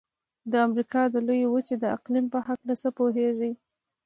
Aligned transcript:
د 0.51 0.53
امریکا 0.67 1.01
د 1.09 1.15
لویې 1.27 1.47
وچې 1.53 1.75
د 1.79 1.85
اقلیم 1.95 2.25
په 2.33 2.39
هلکه 2.47 2.73
څه 2.81 2.89
پوهیږئ؟ 2.97 3.53